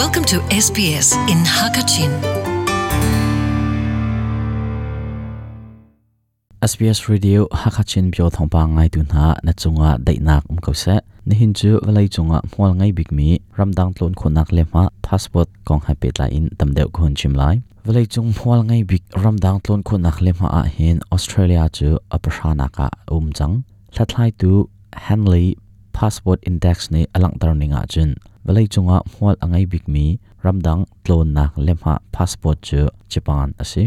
[0.00, 2.12] Welcome to SBS in Hakachin.
[6.62, 11.36] SBS Radio Hakachin bio thongpa ngai tu na na chunga dainak um ko se, ni
[11.40, 13.28] hin chu walai chunga hmol ngai big mi
[13.58, 17.60] ramdang tlon khonak le ma passport kong ha pet la in tamdeu khon chim lai.
[17.84, 22.72] Walai chung hmol ngai big ramdang tlon khonak le ma a hin, Australia chu aprana
[22.76, 23.54] ka um chang
[23.92, 24.50] thlatlai tu,
[25.04, 25.56] Henley,
[25.92, 28.10] passport index ni alang tar ninga chun.
[28.46, 30.04] Walai chunga hmol angai big mi
[30.44, 32.80] ramdang tlon nak lemha passport chu
[33.12, 33.82] Japan ase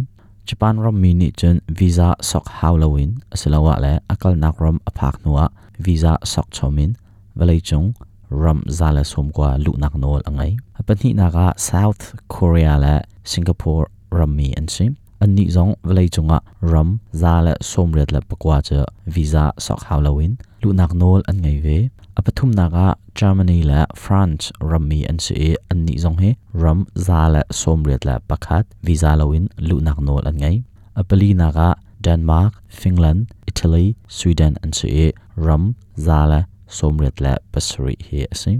[0.46, 5.46] Japan ram mi ni chun visa sok halloween asilawa le akal nak ram aphak nuwa
[5.86, 6.92] visa sok chomin
[7.38, 7.88] walai chung
[8.30, 12.96] ram zala som kwa lu nak nol angai apani naga south korea le
[13.32, 13.86] singapore
[14.18, 14.92] ram mi ansim
[15.24, 16.38] anni zong walai chunga
[16.72, 16.90] ram
[17.22, 18.80] zala som ret la pakwa cha
[19.16, 21.78] visa sok halloween lu nak nol an ngai ve
[22.20, 22.88] apathum naga
[23.20, 26.32] germany la france rammi an se anni zong he.
[26.54, 30.64] Ram zala som ret la pakhat visa lawin lu nak nol an ngai
[31.00, 38.20] apali naga denmark, finland, italy, sweden an se ram zala som ret la pasri he
[38.34, 38.60] asim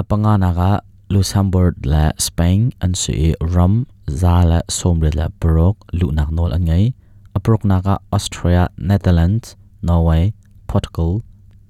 [0.00, 0.70] apanga naga
[1.12, 3.74] luxembourg la spain an se ram
[4.22, 6.84] zala som ret la brok lu nak nol an ngai
[7.36, 10.32] aprok naga austria, netherlands, norway,
[10.66, 11.22] portugal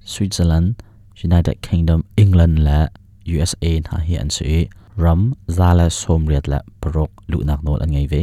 [0.05, 0.75] switzerland
[1.23, 2.87] united kingdom england la
[3.25, 5.21] usa na hi an se ram
[5.57, 8.21] zala som ret la brok lu nak nol an ngai ve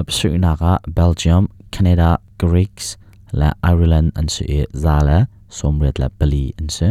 [0.00, 2.96] apsu naga belgium canada greeks
[3.40, 6.88] la ireland an se zala som ret la bali an se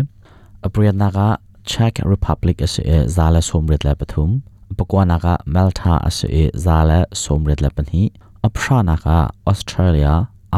[0.67, 1.27] apriat naga
[1.63, 4.41] czech republic ase zala som ret la pathum
[4.77, 8.03] pakwa naga malta ase zala som ret la panhi
[8.47, 9.17] apsha naga
[9.51, 10.13] australia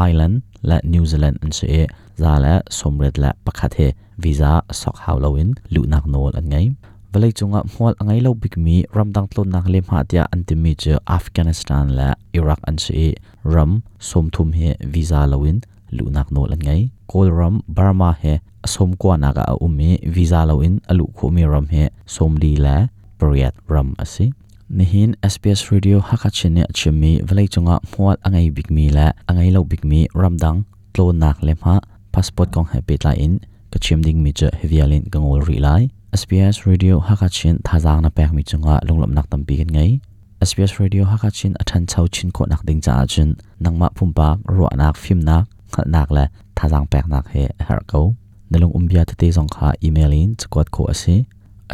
[0.06, 1.86] ireland la new zealand an se
[2.22, 3.88] zala som ret la pakhathe
[4.22, 6.66] visa sok hawlowin lu nak nol an ngai
[7.12, 10.94] valai chunga hmol angai lo big mi ramdang tlon nak lem ha tia antimi che
[11.16, 13.14] afghanistan la iraq an se
[13.54, 13.72] ram
[14.08, 15.58] som thum he visa lowin
[15.96, 18.34] lu nak nol an ngai kol ram burma he
[18.72, 22.76] som kwa naga a umi visa lowin alu khu mi ram he som li la
[23.18, 24.26] periat ram asi
[24.68, 29.84] nihin SBS radio hakachine chimi valai chunga hmol angai big mi la angai lo big
[29.84, 30.64] mi ramdang
[30.94, 31.80] tlon nak lem ha
[32.12, 35.82] passport kong he pet la in kachim ding mi che hevialin gangol ri lai
[36.20, 40.00] SBS radio hakachin thazang na pek mi chunga lunglom nak tam pi ngai
[40.48, 44.96] SBS radio hakachin athan chau chin ko nak ding cha chin nangma phumpa ro nak
[44.96, 46.24] phim nak khal nak la
[46.56, 48.16] thazang pek nak he har ko
[48.50, 51.16] nalung umbia te te zong kha email in chkwat ko ase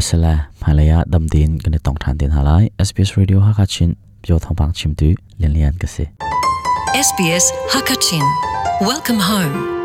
[0.00, 0.34] asala
[0.64, 3.90] malaya damdin gane tong than din halai SBS radio hakachin
[4.24, 6.04] pyo thongpang chimtu lian lian ka se
[6.94, 8.24] SBS Hakachin.
[8.80, 9.79] Welcome home.